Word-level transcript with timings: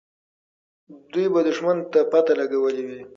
دوی 1.11 1.27
به 1.33 1.39
دښمن 1.47 1.77
ته 1.91 1.99
پته 2.11 2.33
لګولې 2.39 2.83
وي. 2.87 3.01